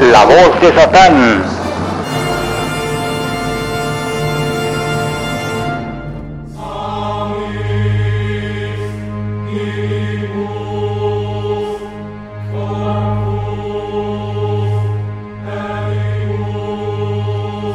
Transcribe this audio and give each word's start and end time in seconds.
La 0.00 0.24
voz 0.24 0.60
de 0.60 0.72
Satán. 0.74 1.42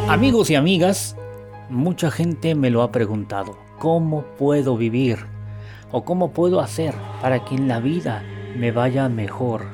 Amigos 0.09 0.49
y 0.49 0.55
amigas, 0.55 1.15
mucha 1.69 2.11
gente 2.11 2.53
me 2.53 2.69
lo 2.69 2.83
ha 2.83 2.91
preguntado, 2.91 3.57
¿cómo 3.79 4.23
puedo 4.37 4.77
vivir? 4.77 5.17
¿O 5.91 6.03
cómo 6.03 6.31
puedo 6.31 6.59
hacer 6.59 6.93
para 7.21 7.43
que 7.43 7.55
en 7.55 7.67
la 7.67 7.79
vida 7.79 8.23
me 8.55 8.71
vaya 8.71 9.09
mejor? 9.09 9.67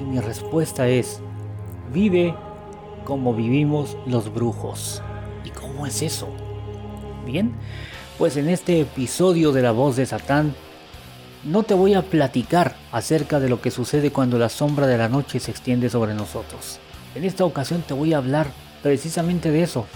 Y 0.00 0.04
mi 0.04 0.20
respuesta 0.20 0.88
es, 0.88 1.20
vive 1.92 2.34
como 3.04 3.34
vivimos 3.34 3.96
los 4.06 4.32
brujos. 4.32 5.02
¿Y 5.44 5.50
cómo 5.50 5.86
es 5.86 6.02
eso? 6.02 6.28
Bien, 7.24 7.54
pues 8.18 8.36
en 8.36 8.48
este 8.48 8.80
episodio 8.80 9.52
de 9.52 9.62
La 9.62 9.72
voz 9.72 9.96
de 9.96 10.06
Satán, 10.06 10.54
no 11.44 11.62
te 11.62 11.74
voy 11.74 11.94
a 11.94 12.02
platicar 12.02 12.74
acerca 12.90 13.38
de 13.38 13.48
lo 13.48 13.60
que 13.60 13.70
sucede 13.70 14.10
cuando 14.10 14.38
la 14.38 14.48
sombra 14.48 14.86
de 14.86 14.98
la 14.98 15.08
noche 15.08 15.38
se 15.38 15.50
extiende 15.50 15.88
sobre 15.88 16.14
nosotros. 16.14 16.80
En 17.14 17.24
esta 17.24 17.44
ocasión 17.44 17.82
te 17.82 17.94
voy 17.94 18.14
a 18.14 18.18
hablar 18.18 18.48
precisamente 18.82 19.50
de 19.50 19.62
eso, 19.62 19.86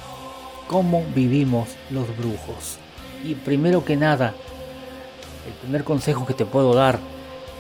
cómo 0.69 1.05
vivimos 1.15 1.69
los 1.91 2.07
brujos. 2.17 2.79
Y 3.25 3.35
primero 3.35 3.85
que 3.85 3.97
nada, 3.97 4.35
el 5.47 5.53
primer 5.63 5.85
consejo 5.85 6.25
que 6.27 6.35
te 6.35 6.47
puedo 6.47 6.73
dar 6.75 6.99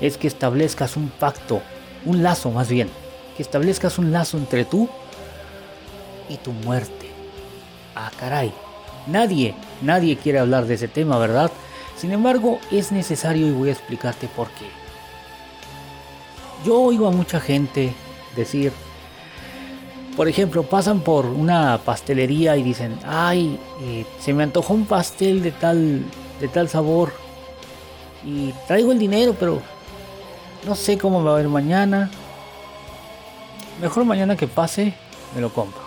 es 0.00 0.16
que 0.16 0.28
establezcas 0.28 0.96
un 0.96 1.08
pacto, 1.08 1.60
un 2.04 2.22
lazo 2.22 2.50
más 2.50 2.68
bien, 2.68 2.88
que 3.36 3.42
establezcas 3.42 3.98
un 3.98 4.12
lazo 4.12 4.38
entre 4.38 4.64
tú 4.64 4.88
y 6.28 6.36
tu 6.36 6.52
muerte. 6.52 7.10
Ah, 7.94 8.10
caray, 8.18 8.52
nadie, 9.06 9.54
nadie 9.82 10.16
quiere 10.16 10.38
hablar 10.38 10.66
de 10.66 10.74
ese 10.74 10.88
tema, 10.88 11.18
¿verdad? 11.18 11.50
Sin 11.96 12.12
embargo, 12.12 12.58
es 12.70 12.92
necesario 12.92 13.46
y 13.46 13.52
voy 13.52 13.68
a 13.68 13.72
explicarte 13.72 14.26
por 14.28 14.48
qué. 14.48 14.66
Yo 16.64 16.80
oigo 16.80 17.06
a 17.06 17.10
mucha 17.10 17.40
gente 17.40 17.92
decir, 18.36 18.72
por 20.16 20.28
ejemplo, 20.28 20.62
pasan 20.62 21.00
por 21.00 21.26
una 21.26 21.78
pastelería 21.84 22.56
y 22.56 22.62
dicen, 22.62 22.98
ay, 23.06 23.58
eh, 23.82 24.06
se 24.18 24.32
me 24.32 24.42
antojó 24.42 24.74
un 24.74 24.86
pastel 24.86 25.42
de 25.42 25.50
tal, 25.50 26.02
de 26.40 26.48
tal 26.48 26.68
sabor 26.68 27.12
y 28.24 28.52
traigo 28.66 28.92
el 28.92 28.98
dinero, 28.98 29.34
pero 29.38 29.60
no 30.66 30.74
sé 30.74 30.98
cómo 30.98 31.22
va 31.22 31.36
a 31.36 31.40
ir 31.40 31.48
mañana. 31.48 32.10
Mejor 33.80 34.04
mañana 34.04 34.36
que 34.36 34.46
pase, 34.46 34.94
me 35.34 35.40
lo 35.40 35.50
compro. 35.52 35.80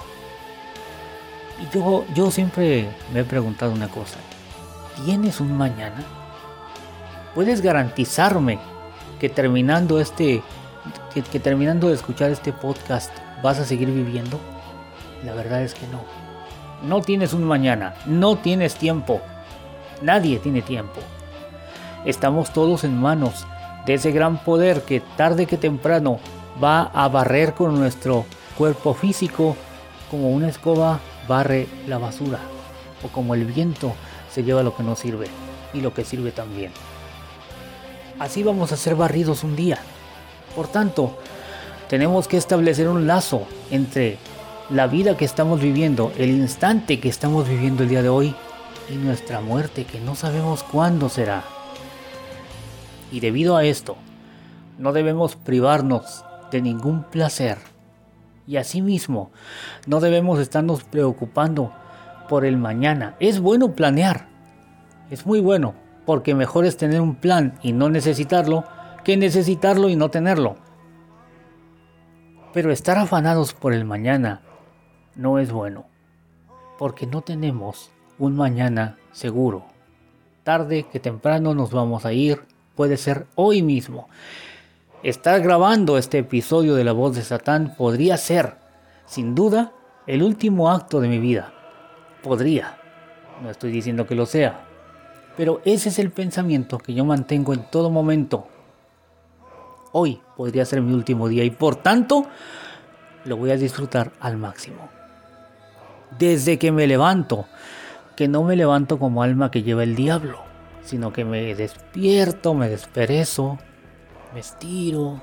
Y 1.62 1.74
yo, 1.74 2.06
yo 2.14 2.32
siempre 2.32 2.90
me 3.14 3.22
he 3.22 3.24
preguntado 3.24 3.72
una 3.72 3.88
cosa. 3.88 4.18
¿Tienes 5.06 5.40
un 5.40 5.58
mañana? 5.58 6.04
¿Puedes 7.36 7.62
garantizarme 7.62 8.60
que 9.20 9.30
terminando 9.30 10.00
este, 10.00 10.42
que 11.32 11.40
terminando 11.40 11.88
de 11.88 11.96
escuchar 11.96 12.32
este 12.32 12.52
podcast 12.52 13.12
¿Vas 13.44 13.60
a 13.60 13.66
seguir 13.66 13.92
viviendo? 13.92 14.40
La 15.26 15.34
verdad 15.34 15.64
es 15.64 15.74
que 15.74 15.86
no. 15.88 16.02
No 16.88 17.02
tienes 17.02 17.34
un 17.34 17.44
mañana, 17.44 17.94
no 18.06 18.38
tienes 18.38 18.76
tiempo. 18.76 19.20
Nadie 20.02 20.40
tiene 20.40 20.62
tiempo. 20.62 21.02
Estamos 22.06 22.54
todos 22.54 22.86
en 22.86 22.98
manos 22.98 23.46
de 23.86 23.96
ese 23.96 24.12
gran 24.12 24.44
poder 24.44 24.84
que 24.84 25.02
tarde 25.18 25.46
que 25.46 25.58
temprano 25.58 26.20
va 26.64 26.84
a 26.94 27.08
barrer 27.08 27.54
con 27.54 27.78
nuestro 27.78 28.26
cuerpo 28.58 28.94
físico 28.94 29.56
como 30.10 30.30
una 30.30 30.50
escoba 30.50 31.00
barre 31.28 31.68
la 31.88 31.98
basura 31.98 32.40
o 33.04 33.08
como 33.08 33.34
el 33.34 33.46
viento 33.46 33.94
se 34.32 34.44
lleva 34.44 34.64
lo 34.64 34.76
que 34.76 34.84
no 34.84 34.96
sirve 34.96 35.28
y 35.74 35.82
lo 35.82 35.94
que 35.94 36.06
sirve 36.06 36.32
también. 36.32 36.72
Así 38.20 38.44
vamos 38.44 38.72
a 38.72 38.78
ser 38.78 38.96
barridos 38.96 39.44
un 39.44 39.56
día. 39.56 39.80
Por 40.56 40.68
tanto, 40.68 41.18
tenemos 41.90 42.28
que 42.28 42.38
establecer 42.38 42.88
un 42.88 43.08
lazo 43.08 43.48
entre 43.72 44.18
la 44.70 44.88
vida 44.88 45.18
que 45.18 45.26
estamos 45.26 45.62
viviendo, 45.62 46.12
el 46.18 46.30
instante 46.30 47.00
que 47.00 47.10
estamos 47.10 47.48
viviendo 47.48 47.84
el 47.84 47.90
día 47.90 48.02
de 48.02 48.10
hoy 48.10 48.36
y 48.90 48.94
nuestra 48.94 49.42
muerte 49.42 49.86
que 49.86 50.00
no 50.00 50.16
sabemos 50.16 50.64
cuándo 50.64 51.10
será. 51.10 51.44
Y 53.14 53.20
debido 53.20 53.56
a 53.56 53.64
esto, 53.64 53.96
no 54.80 54.92
debemos 54.92 55.36
privarnos 55.36 56.26
de 56.50 56.64
ningún 56.64 57.04
placer. 57.04 57.60
Y 58.48 58.58
asimismo, 58.58 59.30
no 59.86 60.00
debemos 60.00 60.40
estarnos 60.40 60.84
preocupando 60.84 61.72
por 62.28 62.44
el 62.44 62.58
mañana. 62.58 63.16
Es 63.20 63.40
bueno 63.40 63.76
planear. 63.76 64.26
Es 65.12 65.28
muy 65.28 65.42
bueno, 65.42 65.76
porque 66.08 66.34
mejor 66.34 66.66
es 66.66 66.76
tener 66.76 67.02
un 67.02 67.14
plan 67.14 67.54
y 67.62 67.72
no 67.72 67.88
necesitarlo 67.88 68.66
que 69.04 69.16
necesitarlo 69.16 69.90
y 69.90 69.96
no 69.96 70.10
tenerlo. 70.10 70.56
Pero 72.52 72.72
estar 72.72 72.98
afanados 72.98 73.54
por 73.54 73.74
el 73.74 73.86
mañana 73.86 74.42
no 75.16 75.38
es 75.38 75.52
bueno, 75.52 75.86
porque 76.80 77.06
no 77.06 77.22
tenemos 77.22 77.92
un 78.18 78.36
mañana 78.36 78.98
seguro. 79.12 79.66
Tarde 80.44 80.88
que 80.92 81.00
temprano 81.00 81.54
nos 81.54 81.72
vamos 81.72 82.08
a 82.08 82.14
ir, 82.14 82.42
puede 82.76 82.98
ser 82.98 83.26
hoy 83.36 83.62
mismo. 83.62 84.08
Estar 85.04 85.42
grabando 85.42 85.98
este 85.98 86.20
episodio 86.20 86.76
de 86.76 86.84
La 86.84 86.94
voz 86.94 87.16
de 87.16 87.24
Satán 87.24 87.76
podría 87.78 88.18
ser, 88.18 88.56
sin 89.06 89.36
duda, 89.36 89.74
el 90.08 90.24
último 90.24 90.72
acto 90.72 91.02
de 91.02 91.08
mi 91.08 91.20
vida. 91.20 91.54
Podría. 92.22 92.78
No 93.42 93.50
estoy 93.50 93.72
diciendo 93.72 94.08
que 94.08 94.16
lo 94.16 94.26
sea. 94.26 94.66
Pero 95.36 95.62
ese 95.66 95.90
es 95.90 96.00
el 96.00 96.12
pensamiento 96.12 96.78
que 96.78 96.94
yo 96.94 97.04
mantengo 97.04 97.54
en 97.54 97.70
todo 97.70 97.90
momento 97.90 98.48
hoy 99.94 100.20
podría 100.36 100.66
ser 100.66 100.82
mi 100.82 100.94
último 100.94 101.30
día 101.30 101.46
y 101.46 101.52
por 101.52 101.78
tanto 101.78 102.26
lo 103.24 103.38
voy 103.38 103.52
a 103.52 103.58
disfrutar 103.58 104.12
al 104.20 104.36
máximo. 104.36 104.90
Desde 106.20 106.60
que 106.60 106.72
me 106.72 106.86
levanto, 106.86 107.46
que 108.18 108.28
no 108.28 108.44
me 108.44 108.58
levanto 108.58 109.00
como 109.00 109.24
alma 109.24 109.50
que 109.50 109.64
lleva 109.64 109.84
el 109.84 109.96
diablo, 109.96 110.40
sino 110.84 111.14
que 111.14 111.26
me 111.26 111.56
despierto, 111.56 112.54
me 112.54 112.70
desperezo, 112.70 113.58
me 114.34 114.40
estiro, 114.40 115.22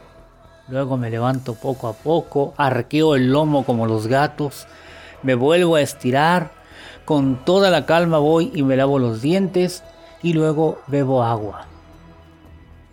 luego 0.69 0.97
me 0.97 1.11
levanto 1.11 1.55
poco 1.55 1.89
a 1.89 1.93
poco, 1.93 2.55
arqueo 2.57 3.15
el 3.15 3.31
lomo 3.31 3.65
como 3.65 3.87
los 3.87 4.07
gatos, 4.07 4.67
me 5.23 5.35
vuelvo 5.35 5.77
a 5.77 5.83
estirar, 5.83 6.53
con 7.05 7.45
toda 7.45 7.71
la 7.71 7.87
calma 7.87 8.19
voy 8.19 8.53
y 8.55 8.63
me 8.63 8.77
lavo 8.77 8.99
los 8.99 9.21
dientes 9.21 9.83
y 10.23 10.33
luego 10.33 10.81
bebo 10.87 11.23
agua. 11.25 11.67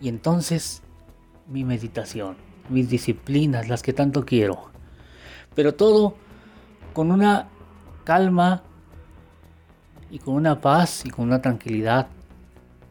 Y 0.00 0.08
entonces 0.08 0.82
mi 1.46 1.64
meditación, 1.64 2.36
mis 2.68 2.88
disciplinas, 2.88 3.68
las 3.68 3.82
que 3.82 3.92
tanto 3.92 4.24
quiero. 4.24 4.70
Pero 5.54 5.74
todo 5.74 6.14
con 6.92 7.10
una 7.10 7.48
calma 8.04 8.62
y 10.10 10.18
con 10.18 10.34
una 10.34 10.60
paz 10.60 11.04
y 11.04 11.10
con 11.10 11.26
una 11.26 11.40
tranquilidad 11.40 12.08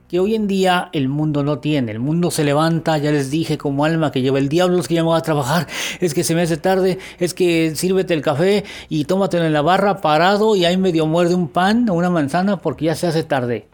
que 0.08 0.20
hoy 0.20 0.36
en 0.36 0.48
día 0.48 0.90
el 0.94 1.10
mundo 1.10 1.44
no 1.44 1.60
tiene. 1.60 1.92
El 1.92 2.00
mundo 2.00 2.32
se 2.32 2.44
levanta, 2.44 2.98
ya 2.98 3.12
les 3.12 3.30
dije, 3.30 3.58
como 3.58 3.84
alma 3.84 4.12
que 4.12 4.22
lleva 4.22 4.40
el 4.40 4.50
diablo, 4.50 4.80
es 4.80 4.88
que 4.88 4.96
ya 4.96 5.04
me 5.04 5.14
a 5.14 5.22
trabajar, 5.22 5.68
es 6.00 6.14
que 6.14 6.24
se 6.24 6.34
me 6.34 6.42
hace 6.42 6.58
tarde, 6.58 7.00
es 7.20 7.34
que 7.34 7.76
sírvete 7.76 8.14
el 8.14 8.22
café 8.22 8.64
y 8.90 9.06
tómatelo 9.06 9.46
en 9.46 9.54
la 9.54 9.62
barra 9.62 10.02
parado 10.02 10.56
y 10.56 10.66
ahí 10.66 10.78
medio 10.78 11.06
muerde 11.06 11.36
un 11.36 11.50
pan 11.50 11.90
o 11.90 11.94
una 11.94 12.10
manzana 12.10 12.58
porque 12.58 12.86
ya 12.86 12.96
se 12.96 13.08
hace 13.08 13.24
tarde. 13.24 13.68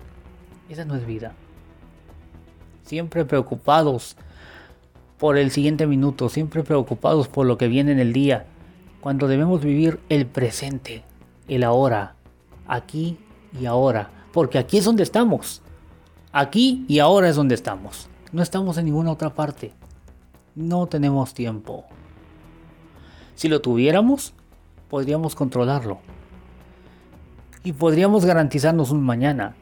Esa 0.70 0.86
no 0.86 0.96
es 0.96 1.06
vida. 1.06 1.34
Siempre 2.84 3.26
preocupados 3.26 4.16
por 5.20 5.38
el 5.38 5.52
siguiente 5.52 5.88
minuto, 5.88 6.30
siempre 6.30 6.64
preocupados 6.64 7.28
por 7.28 7.46
lo 7.46 7.58
que 7.58 7.68
viene 7.68 7.92
en 7.92 8.00
el 8.00 8.12
día, 8.12 8.46
cuando 9.00 9.28
debemos 9.28 9.64
vivir 9.64 10.00
el 10.10 10.26
presente, 10.26 11.04
el 11.48 11.64
ahora, 11.64 12.16
aquí 12.68 13.18
y 13.60 13.66
ahora, 13.66 14.10
porque 14.32 14.58
aquí 14.58 14.80
es 14.80 14.86
donde 14.86 15.04
estamos. 15.04 15.62
Aquí 16.36 16.84
y 16.88 16.98
ahora 16.98 17.30
es 17.30 17.36
donde 17.36 17.54
estamos. 17.54 18.10
No 18.32 18.42
estamos 18.42 18.80
en 18.80 18.86
ninguna 18.86 19.12
otra 19.12 19.30
parte. 19.30 19.72
No 20.56 20.88
tenemos 20.88 21.36
tiempo. 21.36 21.86
Si 23.36 23.48
lo 23.48 23.62
tuviéramos, 23.62 24.34
podríamos 24.90 25.36
controlarlo. 25.36 26.00
Y 27.64 27.74
podríamos 27.74 28.26
garantizarnos 28.26 28.90
un 28.90 29.04
mañana. 29.04 29.56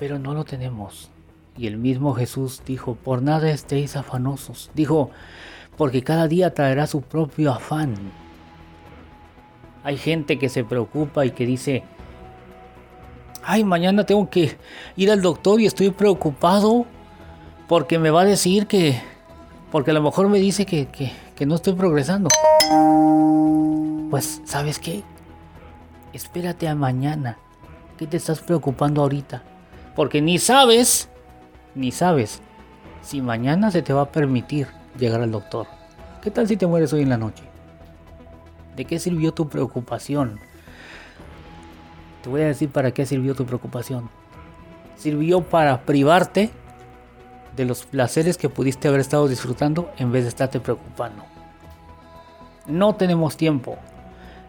Pero 0.00 0.18
no 0.18 0.34
lo 0.34 0.44
tenemos. 0.44 1.08
Y 1.56 1.68
el 1.68 1.78
mismo 1.78 2.14
Jesús 2.14 2.62
dijo, 2.66 2.96
por 2.96 3.22
nada 3.22 3.48
estéis 3.48 3.94
afanosos. 3.94 4.72
Dijo, 4.74 5.12
porque 5.76 6.02
cada 6.02 6.26
día 6.26 6.52
traerá 6.52 6.88
su 6.88 7.00
propio 7.00 7.52
afán. 7.52 7.94
Hay 9.84 9.98
gente 9.98 10.36
que 10.36 10.48
se 10.48 10.64
preocupa 10.64 11.24
y 11.24 11.30
que 11.30 11.46
dice, 11.46 11.84
ay, 13.46 13.64
mañana 13.64 14.04
tengo 14.04 14.28
que 14.28 14.56
ir 14.96 15.10
al 15.10 15.22
doctor 15.22 15.60
y 15.60 15.66
estoy 15.66 15.90
preocupado 15.90 16.86
Porque 17.68 17.98
me 17.98 18.10
va 18.10 18.22
a 18.22 18.24
decir 18.24 18.66
que... 18.66 19.00
Porque 19.70 19.90
a 19.90 19.94
lo 19.94 20.02
mejor 20.02 20.28
me 20.28 20.38
dice 20.38 20.66
que, 20.66 20.86
que 21.34 21.46
no 21.46 21.56
estoy 21.56 21.72
progresando. 21.72 22.28
Pues, 24.10 24.40
¿sabes 24.44 24.78
qué? 24.78 25.02
Espérate 26.12 26.68
a 26.68 26.76
mañana. 26.76 27.38
¿Qué 27.98 28.06
te 28.06 28.16
estás 28.16 28.40
preocupando 28.40 29.02
ahorita? 29.02 29.42
Porque 29.96 30.20
ni 30.20 30.38
sabes, 30.38 31.08
ni 31.74 31.90
sabes 31.90 32.40
si 33.02 33.20
mañana 33.20 33.70
se 33.70 33.82
te 33.82 33.92
va 33.92 34.02
a 34.02 34.12
permitir 34.12 34.68
llegar 34.98 35.20
al 35.20 35.32
doctor. 35.32 35.66
¿Qué 36.22 36.30
tal 36.30 36.48
si 36.48 36.56
te 36.56 36.66
mueres 36.66 36.92
hoy 36.92 37.02
en 37.02 37.10
la 37.10 37.18
noche? 37.18 37.44
¿De 38.76 38.84
qué 38.84 38.98
sirvió 38.98 39.32
tu 39.32 39.48
preocupación? 39.48 40.40
Te 42.24 42.30
voy 42.30 42.40
a 42.40 42.46
decir 42.46 42.70
para 42.70 42.90
qué 42.90 43.04
sirvió 43.04 43.34
tu 43.34 43.44
preocupación. 43.44 44.08
Sirvió 44.96 45.42
para 45.42 45.82
privarte 45.82 46.48
de 47.54 47.66
los 47.66 47.84
placeres 47.84 48.38
que 48.38 48.48
pudiste 48.48 48.88
haber 48.88 49.00
estado 49.00 49.28
disfrutando 49.28 49.90
en 49.98 50.10
vez 50.10 50.22
de 50.22 50.30
estarte 50.30 50.58
preocupando. 50.58 51.22
No 52.66 52.94
tenemos 52.94 53.36
tiempo. 53.36 53.76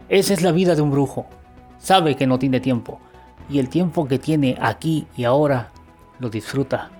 Esa 0.08 0.34
es 0.34 0.42
la 0.42 0.54
vida 0.54 0.74
de 0.74 0.84
un 0.84 0.90
brujo. 0.90 1.26
Sabe 1.78 2.16
que 2.16 2.26
no 2.26 2.40
tiene 2.40 2.62
tiempo. 2.62 3.02
Y 3.50 3.60
el 3.60 3.68
tiempo 3.68 4.08
que 4.08 4.20
tiene 4.20 4.58
aquí 4.62 5.06
y 5.18 5.26
ahora 5.26 5.72
lo 6.20 6.30
disfruta. 6.30 6.92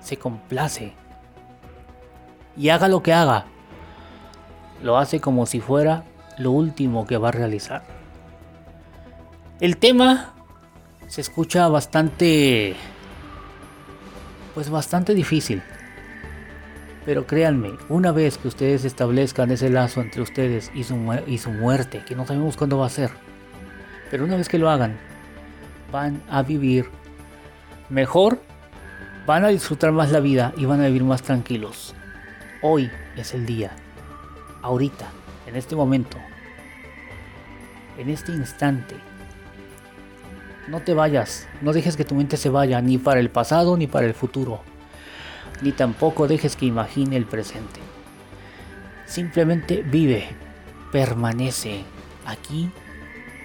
Se 0.00 0.18
complace. 0.18 0.92
Y 2.58 2.68
haga 2.68 2.88
lo 2.88 3.02
que 3.02 3.14
haga. 3.14 3.46
Lo 4.82 4.98
hace 4.98 5.18
como 5.18 5.46
si 5.46 5.60
fuera 5.60 6.04
lo 6.36 6.50
último 6.50 7.06
que 7.06 7.16
va 7.16 7.28
a 7.28 7.32
realizar. 7.32 8.01
El 9.62 9.76
tema 9.76 10.34
se 11.06 11.20
escucha 11.20 11.68
bastante... 11.68 12.74
Pues 14.54 14.68
bastante 14.68 15.14
difícil. 15.14 15.62
Pero 17.06 17.28
créanme, 17.28 17.70
una 17.88 18.10
vez 18.10 18.38
que 18.38 18.48
ustedes 18.48 18.84
establezcan 18.84 19.52
ese 19.52 19.70
lazo 19.70 20.00
entre 20.00 20.20
ustedes 20.20 20.72
y 20.74 20.82
su, 20.82 20.96
y 21.28 21.38
su 21.38 21.50
muerte, 21.50 22.02
que 22.04 22.16
no 22.16 22.26
sabemos 22.26 22.56
cuándo 22.56 22.76
va 22.76 22.86
a 22.86 22.90
ser, 22.90 23.12
pero 24.10 24.24
una 24.24 24.36
vez 24.36 24.48
que 24.48 24.58
lo 24.58 24.68
hagan, 24.68 24.98
van 25.92 26.20
a 26.28 26.42
vivir 26.42 26.86
mejor, 27.88 28.42
van 29.26 29.44
a 29.44 29.48
disfrutar 29.48 29.92
más 29.92 30.10
la 30.10 30.18
vida 30.18 30.52
y 30.56 30.64
van 30.64 30.80
a 30.80 30.86
vivir 30.86 31.04
más 31.04 31.22
tranquilos. 31.22 31.94
Hoy 32.62 32.90
es 33.16 33.32
el 33.32 33.46
día, 33.46 33.70
ahorita, 34.60 35.06
en 35.46 35.54
este 35.54 35.76
momento, 35.76 36.18
en 37.96 38.10
este 38.10 38.32
instante. 38.32 39.11
No 40.68 40.80
te 40.80 40.94
vayas, 40.94 41.48
no 41.60 41.72
dejes 41.72 41.96
que 41.96 42.04
tu 42.04 42.14
mente 42.14 42.36
se 42.36 42.48
vaya 42.48 42.80
ni 42.80 42.98
para 42.98 43.20
el 43.20 43.30
pasado 43.30 43.76
ni 43.76 43.86
para 43.86 44.06
el 44.06 44.14
futuro 44.14 44.60
ni 45.62 45.72
tampoco 45.72 46.26
dejes 46.28 46.56
que 46.56 46.66
imagine 46.66 47.16
el 47.16 47.24
presente. 47.24 47.80
Simplemente 49.06 49.82
vive, 49.82 50.28
permanece 50.90 51.84
aquí 52.26 52.70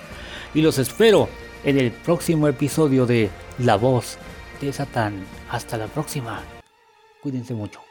y 0.54 0.62
los 0.62 0.80
espero 0.80 1.30
en 1.64 1.80
el 1.80 1.94
próximo 1.94 2.50
episodio 2.50 3.06
de 3.06 3.30
La 3.60 3.78
voz 3.78 4.18
de 4.60 4.74
Satán. 4.74 5.26
Hasta 5.50 5.78
la 5.78 5.88
próxima. 5.88 6.42
Cuídense 7.22 7.54
mucho. 7.54 7.85